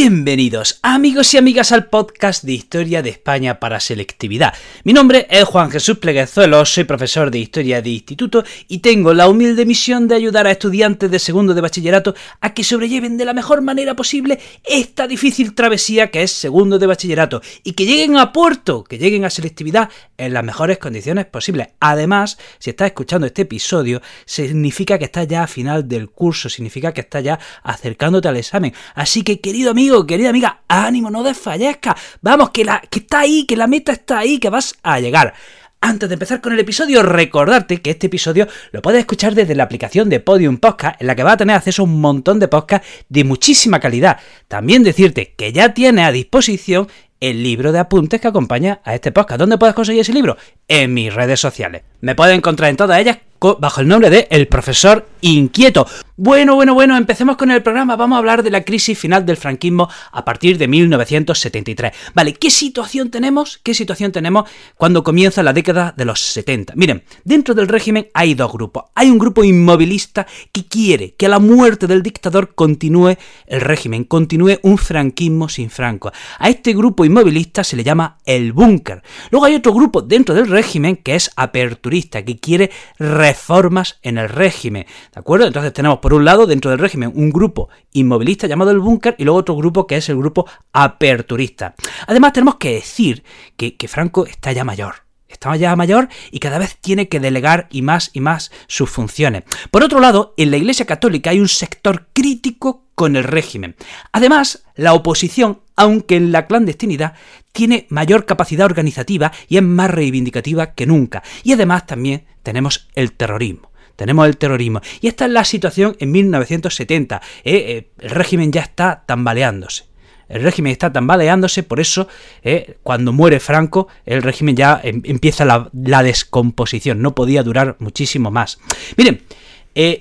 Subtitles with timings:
[0.00, 4.54] Bienvenidos amigos y amigas al podcast de Historia de España para Selectividad.
[4.84, 9.28] Mi nombre es Juan Jesús Pleguezuelo, soy profesor de Historia de Instituto y tengo la
[9.28, 13.34] humilde misión de ayudar a estudiantes de segundo de bachillerato a que sobrelleven de la
[13.34, 18.32] mejor manera posible esta difícil travesía que es segundo de bachillerato y que lleguen a
[18.32, 21.70] puerto, que lleguen a selectividad en las mejores condiciones posibles.
[21.80, 26.94] Además, si estás escuchando este episodio, significa que estás ya a final del curso, significa
[26.94, 28.72] que estás ya acercándote al examen.
[28.94, 31.96] Así que querido amigo, querida amiga, ánimo, no desfallezca.
[32.20, 35.34] Vamos, que, la, que está ahí, que la meta está ahí, que vas a llegar.
[35.80, 39.62] Antes de empezar con el episodio, recordarte que este episodio lo puedes escuchar desde la
[39.62, 42.48] aplicación de Podium Podcast, en la que vas a tener acceso a un montón de
[42.48, 44.18] podcasts de muchísima calidad.
[44.48, 46.88] También decirte que ya tienes a disposición
[47.20, 49.38] el libro de apuntes que acompaña a este podcast.
[49.38, 50.36] ¿Dónde puedes conseguir ese libro?
[50.66, 51.82] En mis redes sociales.
[52.00, 55.86] Me puedes encontrar en todas ellas bajo el nombre de El Profesor Inquieto.
[56.20, 57.94] Bueno, bueno, bueno, empecemos con el programa.
[57.94, 61.92] Vamos a hablar de la crisis final del franquismo a partir de 1973.
[62.12, 63.60] Vale, ¿qué situación tenemos?
[63.62, 66.72] ¿Qué situación tenemos cuando comienza la década de los 70?
[66.74, 68.86] Miren, dentro del régimen hay dos grupos.
[68.96, 73.14] Hay un grupo inmovilista que quiere que a la muerte del dictador continúe
[73.46, 76.10] el régimen, continúe un franquismo sin Franco.
[76.40, 79.04] A este grupo inmovilista se le llama el búnker.
[79.30, 84.28] Luego hay otro grupo dentro del régimen que es aperturista, que quiere reformas en el
[84.28, 84.84] régimen.
[85.14, 85.46] ¿De acuerdo?
[85.46, 89.24] Entonces tenemos por un lado dentro del régimen un grupo inmovilista llamado el búnker y
[89.24, 91.74] luego otro grupo que es el grupo aperturista.
[92.06, 93.24] Además tenemos que decir
[93.56, 97.68] que, que Franco está ya mayor está ya mayor y cada vez tiene que delegar
[97.70, 99.44] y más y más sus funciones.
[99.70, 103.76] Por otro lado, en la Iglesia Católica hay un sector crítico con el régimen.
[104.10, 107.14] Además, la oposición, aunque en la clandestinidad,
[107.52, 111.22] tiene mayor capacidad organizativa y es más reivindicativa que nunca.
[111.44, 114.80] Y además también tenemos el terrorismo tenemos el terrorismo.
[115.00, 117.16] Y esta es la situación en 1970.
[117.16, 117.20] ¿eh?
[117.42, 119.86] Eh, el régimen ya está tambaleándose.
[120.28, 122.06] El régimen está tambaleándose, por eso
[122.44, 122.76] ¿eh?
[122.84, 127.02] cuando muere Franco, el régimen ya em, empieza la, descomposición.
[127.02, 128.60] No podía durar muchísimo más.
[128.96, 129.20] Miren,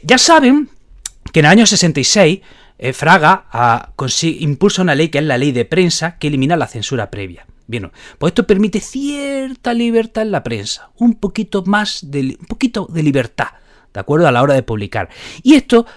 [0.04, 0.70] ya saben
[1.34, 2.42] que en el año 66
[2.94, 7.10] Fraga ah, impulsa una ley que es la ley de prensa que elimina la censura
[7.10, 7.48] previa.
[7.66, 12.88] Bien, pues esto permite cierta libertad en la prensa, un poquito más de, un poquito
[12.92, 13.48] de libertad.
[13.98, 14.28] ¿De acuerdo?
[14.28, 15.10] A la hora de publicar.
[15.42, 15.88] Y esto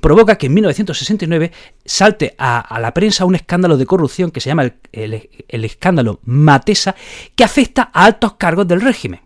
[0.00, 1.52] provoca que en 1969
[1.84, 6.94] salte a, la prensa un escándalo de corrupción que se llama el, escándalo Matesa,
[7.34, 9.20] que afecta a altos cargos del régimen.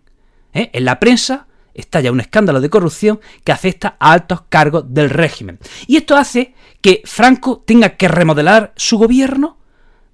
[0.53, 0.69] ¿eh?
[0.73, 5.59] En la prensa estalla un escándalo de corrupción que afecta a altos cargos del régimen.
[5.85, 9.57] Y esto hace que Franco tenga que remodelar su gobierno,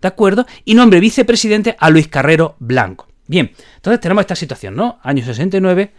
[0.01, 0.45] ¿de acuerdo?
[0.66, 3.07] Y nombre vicepresidente a Luis Carrero Blanco.
[3.25, 5.00] Bien, entonces tenemos esta situación, ¿no?
[5.01, 5.94] Año 69,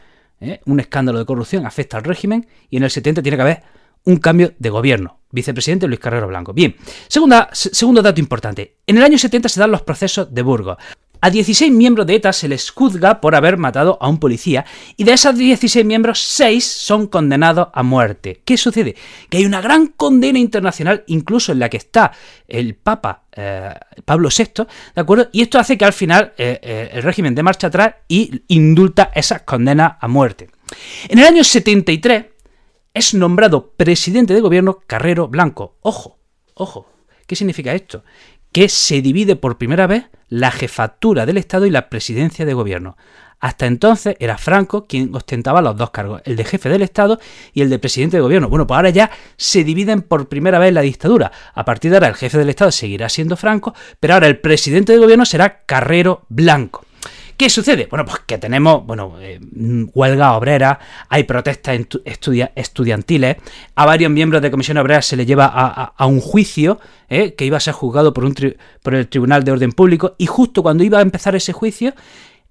[0.44, 0.60] ¿eh?
[0.66, 3.62] un escándalo de corrupción afecta al régimen y en el 70 tiene que haber
[4.04, 5.20] un cambio de gobierno.
[5.30, 6.52] Vicepresidente Luis Carrero Blanco.
[6.52, 6.76] Bien,
[7.08, 8.76] segundo dato importante.
[8.86, 10.76] En el año 70 se dan los procesos de Burgos.
[11.24, 14.66] A 16 miembros de ETA se les juzga por haber matado a un policía
[14.98, 18.42] y de esos 16 miembros, 6 son condenados a muerte.
[18.44, 18.94] ¿Qué sucede?
[19.30, 22.12] Que hay una gran condena internacional, incluso en la que está
[22.46, 23.72] el Papa eh,
[24.04, 25.30] Pablo VI, ¿de acuerdo?
[25.32, 29.10] Y esto hace que al final eh, eh, el régimen de marcha atrás y indulta
[29.14, 30.50] esas condenas a muerte.
[31.08, 32.26] En el año 73
[32.92, 35.78] es nombrado presidente de gobierno Carrero Blanco.
[35.80, 36.18] Ojo,
[36.52, 36.86] ojo,
[37.26, 38.04] ¿qué significa esto?
[38.54, 42.96] Que se divide por primera vez la jefatura del Estado y la presidencia de gobierno.
[43.40, 47.18] Hasta entonces era Franco quien ostentaba los dos cargos, el de jefe del Estado
[47.52, 48.48] y el de presidente de gobierno.
[48.48, 51.32] Bueno, pues ahora ya se dividen por primera vez la dictadura.
[51.52, 54.92] A partir de ahora el jefe del Estado seguirá siendo Franco, pero ahora el presidente
[54.92, 56.86] de gobierno será Carrero Blanco.
[57.36, 57.88] ¿Qué sucede?
[57.90, 59.40] Bueno, pues que tenemos, bueno, eh,
[59.92, 60.78] huelga obrera,
[61.08, 61.80] hay protestas
[62.54, 63.36] estudiantiles,
[63.74, 66.78] a varios miembros de Comisión Obrera se les lleva a, un juicio
[67.08, 70.84] eh, que iba a ser juzgado por, el Tribunal de Orden Público y justo cuando
[70.84, 71.94] iba a empezar ese juicio,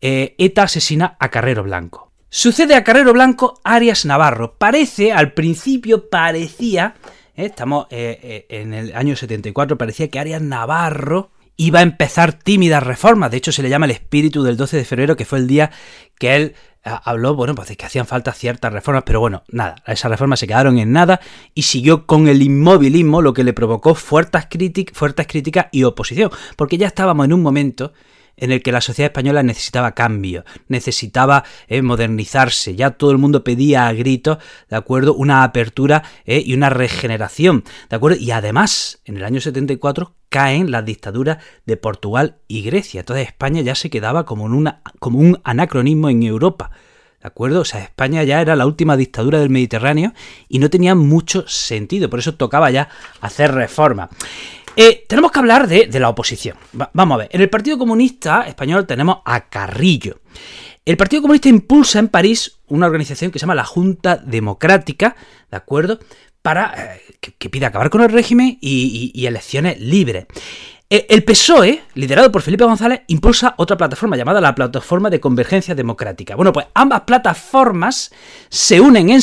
[0.01, 2.11] eh, ETA asesina a Carrero Blanco.
[2.29, 4.55] Sucede a Carrero Blanco Arias Navarro.
[4.57, 6.95] Parece, al principio parecía,
[7.35, 13.31] estamos en el año 74, parecía que Arias Navarro iba a empezar tímidas reformas.
[13.31, 15.71] De hecho, se le llama el espíritu del 12 de febrero, que fue el día
[16.17, 16.55] que él
[16.85, 20.39] eh, habló, bueno, pues de que hacían falta ciertas reformas, pero bueno, nada, esas reformas
[20.39, 21.21] se quedaron en nada
[21.53, 26.31] y siguió con el inmovilismo, lo que le provocó fuertes, críticas, fuertes críticas y oposición,
[26.57, 27.93] porque ya estábamos en un momento
[28.37, 33.43] en el que la sociedad española necesitaba cambio, necesitaba eh, modernizarse, ya todo el mundo
[33.43, 34.37] pedía a gritos,
[34.69, 38.17] ¿de acuerdo?, una apertura eh, y una regeneración, ¿de acuerdo?
[38.17, 43.61] Y además, en el año 74 caen las dictaduras de Portugal y Grecia, entonces España
[43.61, 46.71] ya se quedaba como, una, como un anacronismo en Europa.
[47.21, 47.61] ¿De acuerdo?
[47.61, 50.11] O sea, España ya era la última dictadura del Mediterráneo
[50.49, 52.89] y no tenía mucho sentido, por eso tocaba ya
[53.21, 54.09] hacer reformas.
[54.75, 56.57] Eh, tenemos que hablar de, la oposición.
[56.71, 60.19] vamos a ver, en el Partido Comunista Español tenemos a Carrillo.
[60.85, 65.15] El Partido Comunista impulsa en París una organización que se llama la Junta Democrática,
[65.49, 65.99] ¿de acuerdo?
[66.41, 67.01] Para eh,
[67.37, 70.25] que, pide acabar con el régimen y elecciones libres.
[70.93, 75.73] Eh, el PSOE, liderado por Felipe González, impulsa otra plataforma llamada la Plataforma de Convergencia
[75.73, 76.35] Democrática.
[76.35, 78.11] Bueno, pues ambas plataformas
[78.49, 79.21] se unen en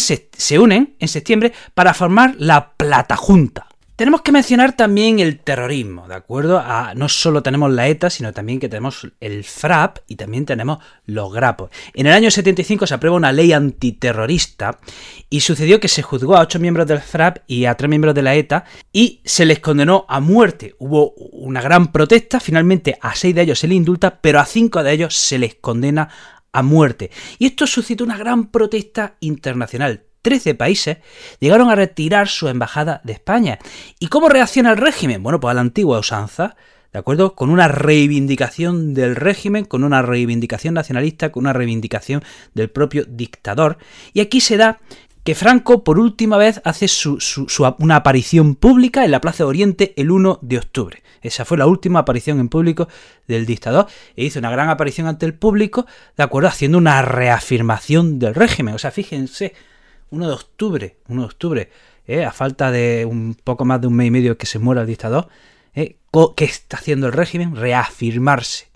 [1.08, 3.69] septiembre para formar la Plata Junta.
[4.00, 6.64] Tenemos que mencionar también el terrorismo, ¿de acuerdo?
[6.94, 11.30] No solo tenemos la ETA, sino también que tenemos el FRAP y también tenemos los
[11.30, 11.70] grapos.
[11.92, 14.78] En el año 75 se aprueba una ley antiterrorista
[15.28, 18.22] y sucedió que se juzgó a ocho miembros del FRAP y a tres miembros de
[18.22, 20.76] la ETA y se les condenó a muerte.
[20.78, 24.82] Hubo una gran protesta, finalmente a seis de ellos se les indulta, pero a cinco
[24.82, 26.08] de ellos se les condena
[26.52, 27.10] a muerte.
[27.38, 30.98] Y esto suscitó una gran protesta internacional 13 países
[31.38, 33.58] llegaron a retirar su embajada de España.
[33.98, 35.22] ¿Y cómo reacciona el régimen?
[35.22, 36.56] Bueno, pues a la antigua usanza,
[36.92, 37.34] ¿de acuerdo?
[37.34, 42.22] Con una reivindicación del régimen, con una reivindicación nacionalista, con una reivindicación
[42.54, 43.78] del propio dictador.
[44.12, 44.78] Y aquí se da
[45.24, 47.18] que Franco por última vez hace su,
[47.78, 51.02] una aparición pública en la Plaza de Oriente el 1 de octubre.
[51.22, 52.88] Esa fue la última aparición en público
[53.28, 56.48] del dictador e hizo una gran aparición ante el público, ¿de acuerdo?
[56.48, 58.74] Haciendo una reafirmación del régimen.
[58.74, 59.52] O sea, fíjense
[60.10, 61.70] 1 de octubre, 1 de octubre,
[62.06, 62.24] ¿eh?
[62.24, 64.86] a falta de un poco más de un mes y medio que se muera el
[64.86, 65.28] dictador,
[65.74, 65.96] ¿eh?
[66.36, 67.56] ¿qué está haciendo el régimen?
[67.56, 68.68] Reafirmarse.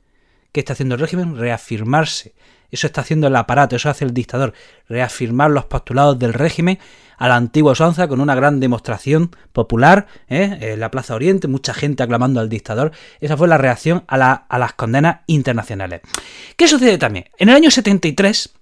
[0.53, 1.37] ¿Qué está haciendo el régimen?
[1.37, 2.35] Reafirmarse.
[2.71, 4.53] Eso está haciendo el aparato, eso hace el dictador,
[4.89, 6.79] reafirmar los postulados del régimen
[7.17, 10.59] a la antigua usanza con una gran demostración popular ¿eh?
[10.61, 12.91] en la Plaza Oriente, mucha gente aclamando al dictador.
[13.21, 16.01] Esa fue la reacción a, a las condenas internacionales.
[16.57, 17.27] ¿Qué sucede también?
[17.39, 18.53] En el año 73,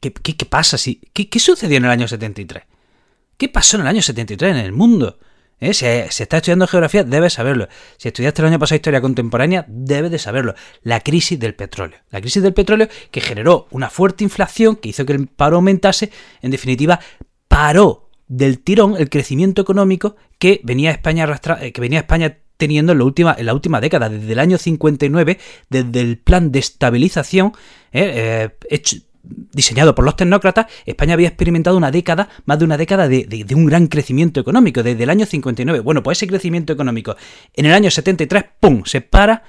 [0.00, 0.10] ¿Qué,
[0.48, 0.78] pasa?
[0.78, 2.64] Si, ¿qué, sucedió en el año 73?
[3.36, 5.18] ¿Qué pasó en el año 73 en el mundo?
[5.58, 5.72] ¿Eh?
[5.72, 7.68] Si, si, estás estudiando geografía, debes saberlo.
[7.96, 10.54] Si estudiaste el año pasado historia contemporánea, debes de saberlo.
[10.82, 11.98] La crisis del petróleo.
[12.10, 16.10] La crisis del petróleo que generó una fuerte inflación que hizo que el paro aumentase.
[16.42, 17.00] En definitiva,
[17.48, 21.26] paró del tirón el crecimiento económico que venía España
[21.60, 24.58] eh, que venía España teniendo en la última, en la última década, desde el año
[24.58, 25.38] 59,
[25.68, 27.52] desde el plan de estabilización
[27.92, 28.96] eh, hecho,
[29.52, 33.66] diseñado por los tecnócratas, España había experimentado una década, más de una década de, un
[33.66, 35.80] gran crecimiento económico, desde el año 59.
[35.80, 37.16] Bueno, pues ese crecimiento económico
[37.54, 39.42] en el año 73, ¡pum!, se para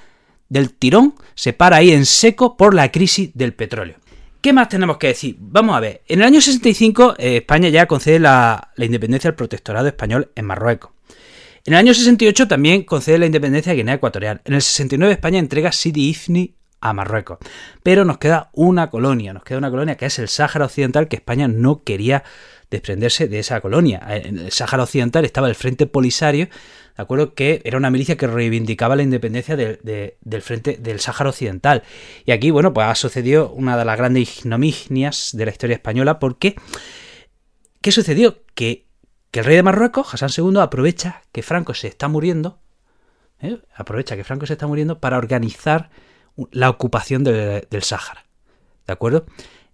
[0.48, 3.96] del tirón, se para ahí en seco por la crisis del petróleo.
[4.40, 5.36] ¿Qué más tenemos que decir?
[5.38, 9.88] Vamos a ver, en el año 65 eh, España ya concede la, independencia al protectorado
[9.88, 10.92] español en Marruecos.
[11.64, 14.40] En el año 68 también concede la independencia a Guinea Ecuatorial.
[14.44, 17.38] En el 69 España entrega Sidi Ifni a Marruecos.
[17.82, 21.16] Pero nos queda una colonia, nos queda una colonia que es el Sáhara Occidental, que
[21.16, 22.24] España no quería
[22.70, 24.02] desprenderse de esa colonia.
[24.08, 26.46] En el Sáhara Occidental estaba el Frente Polisario,
[26.96, 27.34] ¿de acuerdo?
[27.34, 31.82] Que era una milicia que reivindicaba la independencia del Frente del Sáhara Occidental.
[32.24, 36.18] Y aquí, bueno, pues ha sucedido una de las grandes ignominias de la historia española,
[36.18, 36.56] porque
[37.80, 38.42] ¿qué sucedió?
[38.54, 38.86] Que,
[39.32, 42.58] el rey de Marruecos, Hassan II, aprovecha que Franco se está muriendo,
[43.40, 43.58] ¿eh?
[43.72, 45.90] aprovecha que Franco se está muriendo para organizar
[46.50, 48.24] la ocupación del Sáhara.
[48.86, 49.26] ¿De acuerdo?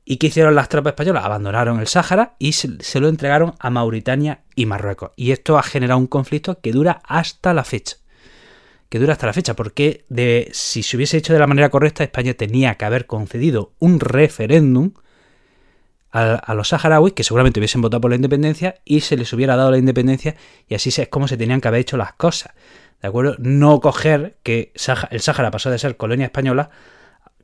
[0.05, 1.25] ¿Y qué hicieron las tropas españolas?
[1.25, 5.13] Abandonaron el Sáhara y se, lo entregaron a Mauritania y Marruecos.
[5.17, 7.97] Y esto ha generado un conflicto que dura hasta la fecha.
[8.91, 10.05] Que dura hasta la fecha, porque
[10.53, 14.93] si se hubiese hecho de la manera correcta, España tenía que haber concedido un referéndum
[16.13, 19.57] a, a, los saharauis que seguramente hubiesen votado por la independencia y se les hubiera
[19.57, 20.37] dado la independencia
[20.69, 22.53] y así es como se tenían que haber hecho las cosas.
[23.05, 23.37] ¿De acuerdo?
[23.39, 24.73] No coger que
[25.11, 26.71] el Sáhara pasó de ser colonia española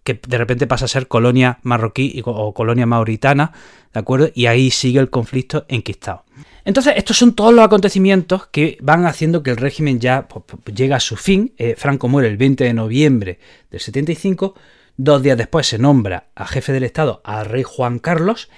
[0.04, 3.52] que de repente pasa a ser colonia marroquí o colonia mauritana,
[3.92, 4.30] ¿de acuerdo?
[4.34, 6.24] Y ahí sigue el conflicto enquistado.
[6.64, 10.74] Entonces, estos son todos los acontecimientos que van haciendo que el régimen ya pues, pues,
[10.74, 11.52] llega a su fin.
[11.58, 13.38] Eh, Franco muere el 20 de noviembre
[13.70, 14.54] del 75.
[14.96, 18.48] Dos días después se nombra a jefe del Estado al rey Juan Carlos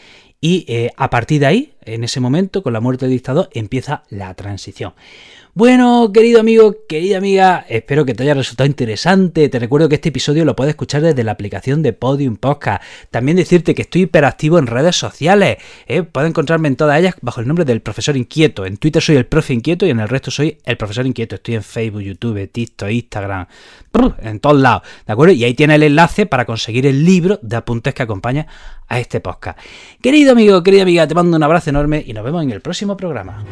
[0.40, 4.02] y eh, a partir de ahí en ese momento, con la muerte del dictador, empieza
[4.10, 4.94] la transición.
[5.54, 9.50] Bueno, querido amigo, querida amiga, espero que te haya resultado interesante.
[9.50, 12.82] Te recuerdo que este episodio lo puedes escuchar desde la aplicación de Podium Podcast.
[13.10, 15.58] También decirte que estoy hiperactivo en redes sociales.
[15.86, 16.04] ¿eh?
[16.04, 18.64] Puedes encontrarme en todas ellas bajo el nombre del profesor inquieto.
[18.64, 21.34] En Twitter soy el profe inquieto y en el resto soy el profesor inquieto.
[21.34, 23.46] Estoy en Facebook, YouTube, TikTok, Instagram,
[24.22, 24.84] en todos lados.
[25.06, 25.34] ¿De acuerdo?
[25.34, 28.46] Y ahí tienes el enlace para conseguir el libro de apuntes que acompaña
[28.88, 29.58] a este podcast.
[30.00, 32.96] Querido amigo, querida amiga, te mando un abrazo enorme y nos vemos en el próximo
[32.96, 33.44] programa.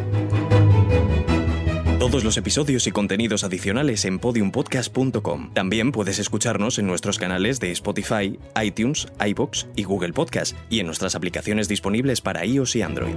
[1.99, 5.53] Todos los episodios y contenidos adicionales en podiumpodcast.com.
[5.53, 10.87] También puedes escucharnos en nuestros canales de Spotify, iTunes, iBox y Google Podcast y en
[10.87, 13.15] nuestras aplicaciones disponibles para iOS y Android.